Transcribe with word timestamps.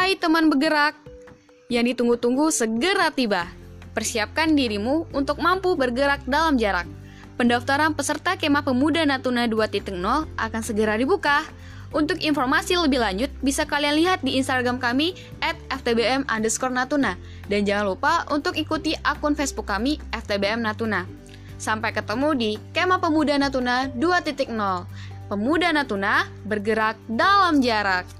Hai 0.00 0.16
teman 0.16 0.48
bergerak, 0.48 0.96
yang 1.68 1.84
ditunggu-tunggu 1.84 2.48
segera 2.48 3.12
tiba. 3.12 3.44
Persiapkan 3.92 4.56
dirimu 4.56 5.04
untuk 5.12 5.36
mampu 5.44 5.76
bergerak 5.76 6.24
dalam 6.24 6.56
jarak. 6.56 6.88
Pendaftaran 7.36 7.92
peserta 7.92 8.32
Kemah 8.32 8.64
Pemuda 8.64 9.04
Natuna 9.04 9.44
2.0 9.44 10.00
akan 10.40 10.62
segera 10.64 10.96
dibuka. 10.96 11.44
Untuk 11.92 12.16
informasi 12.16 12.80
lebih 12.80 12.96
lanjut, 12.96 13.28
bisa 13.44 13.68
kalian 13.68 14.00
lihat 14.00 14.24
di 14.24 14.40
Instagram 14.40 14.80
kami 14.80 15.12
at 15.44 15.60
ftbm 15.68 16.24
underscore 16.32 16.72
natuna. 16.72 17.20
Dan 17.52 17.68
jangan 17.68 17.92
lupa 17.92 18.24
untuk 18.32 18.56
ikuti 18.56 18.96
akun 19.04 19.36
Facebook 19.36 19.68
kami 19.68 20.00
FTBM 20.16 20.64
Natuna. 20.64 21.04
Sampai 21.60 21.92
ketemu 21.92 22.32
di 22.32 22.50
Kemah 22.72 23.04
Pemuda 23.04 23.36
Natuna 23.36 23.92
2.0. 23.92 24.48
Pemuda 25.28 25.68
Natuna 25.76 26.24
bergerak 26.48 26.96
dalam 27.04 27.60
jarak. 27.60 28.19